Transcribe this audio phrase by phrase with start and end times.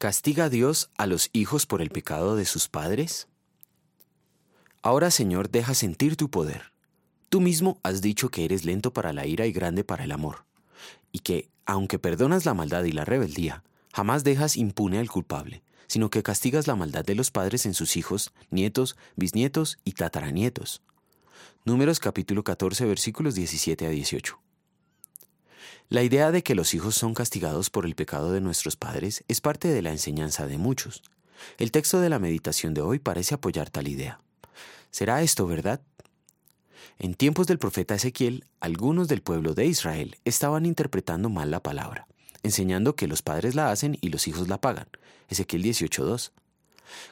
[0.00, 3.28] ¿Castiga Dios a los hijos por el pecado de sus padres?
[4.80, 6.72] Ahora, Señor, deja sentir tu poder.
[7.28, 10.46] Tú mismo has dicho que eres lento para la ira y grande para el amor,
[11.12, 16.08] y que, aunque perdonas la maldad y la rebeldía, jamás dejas impune al culpable, sino
[16.08, 20.80] que castigas la maldad de los padres en sus hijos, nietos, bisnietos y tataranietos.
[21.66, 24.40] Números capítulo 14 versículos 17 a 18.
[25.90, 29.40] La idea de que los hijos son castigados por el pecado de nuestros padres es
[29.40, 31.02] parte de la enseñanza de muchos.
[31.58, 34.20] El texto de la meditación de hoy parece apoyar tal idea.
[34.92, 35.80] ¿Será esto verdad?
[37.00, 42.06] En tiempos del profeta Ezequiel, algunos del pueblo de Israel estaban interpretando mal la palabra,
[42.44, 44.86] enseñando que los padres la hacen y los hijos la pagan.
[45.28, 46.30] Ezequiel 18.2.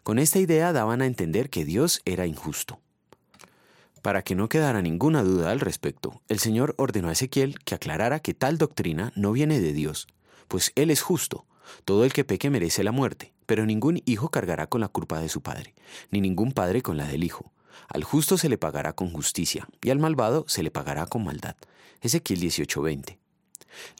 [0.05, 2.79] Con esta idea daban a entender que Dios era injusto.
[4.03, 8.21] Para que no quedara ninguna duda al respecto, el Señor ordenó a Ezequiel que aclarara
[8.21, 10.07] que tal doctrina no viene de Dios,
[10.47, 11.47] pues Él es justo.
[11.85, 15.29] Todo el que peque merece la muerte, pero ningún hijo cargará con la culpa de
[15.29, 15.75] su padre,
[16.11, 17.53] ni ningún padre con la del hijo.
[17.89, 21.57] Al justo se le pagará con justicia, y al malvado se le pagará con maldad.
[22.01, 23.19] Ezequiel 18:20.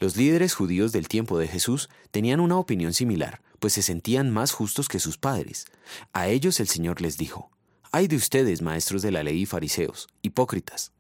[0.01, 4.53] Los líderes judíos del tiempo de Jesús tenían una opinión similar, pues se sentían más
[4.53, 5.67] justos que sus padres.
[6.13, 7.51] A ellos el Señor les dijo,
[7.91, 10.93] Ay de ustedes, maestros de la ley y fariseos, hipócritas.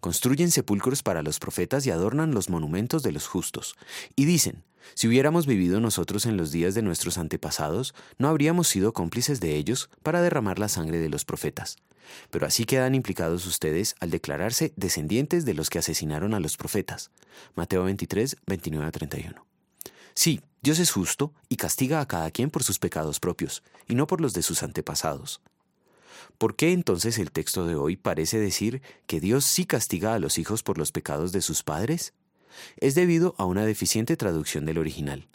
[0.00, 3.76] Construyen sepulcros para los profetas y adornan los monumentos de los justos.
[4.14, 8.92] Y dicen, si hubiéramos vivido nosotros en los días de nuestros antepasados, no habríamos sido
[8.92, 11.76] cómplices de ellos para derramar la sangre de los profetas.
[12.30, 17.10] Pero así quedan implicados ustedes al declararse descendientes de los que asesinaron a los profetas.
[17.54, 19.46] Mateo 23, 29 a 31.
[20.14, 24.06] Sí, Dios es justo y castiga a cada quien por sus pecados propios, y no
[24.06, 25.40] por los de sus antepasados.
[26.38, 30.38] ¿Por qué entonces el texto de hoy parece decir que Dios sí castiga a los
[30.38, 32.12] hijos por los pecados de sus padres?
[32.78, 35.26] Es debido a una deficiente traducción del original.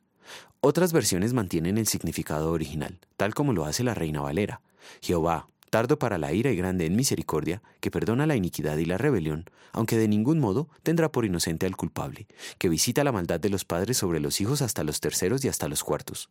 [0.62, 4.62] Otras versiones mantienen el significado original, tal como lo hace la Reina Valera.
[5.02, 8.98] Jehová, tardo para la ira y grande en misericordia, que perdona la iniquidad y la
[8.98, 12.28] rebelión, aunque de ningún modo tendrá por inocente al culpable,
[12.58, 15.68] que visita la maldad de los padres sobre los hijos hasta los terceros y hasta
[15.68, 16.30] los cuartos.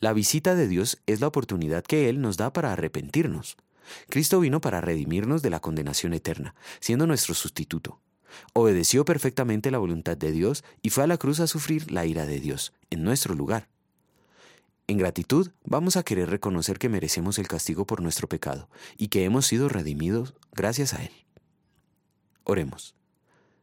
[0.00, 3.56] La visita de Dios es la oportunidad que Él nos da para arrepentirnos.
[4.08, 8.00] Cristo vino para redimirnos de la condenación eterna, siendo nuestro sustituto.
[8.52, 12.26] Obedeció perfectamente la voluntad de Dios y fue a la cruz a sufrir la ira
[12.26, 13.68] de Dios, en nuestro lugar.
[14.86, 18.68] En gratitud vamos a querer reconocer que merecemos el castigo por nuestro pecado
[18.98, 21.12] y que hemos sido redimidos gracias a Él.
[22.44, 22.94] Oremos.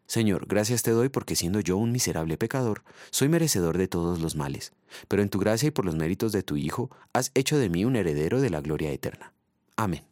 [0.07, 4.35] Señor, gracias te doy porque siendo yo un miserable pecador, soy merecedor de todos los
[4.35, 4.73] males,
[5.07, 7.85] pero en tu gracia y por los méritos de tu Hijo, has hecho de mí
[7.85, 9.31] un heredero de la gloria eterna.
[9.77, 10.10] Amén.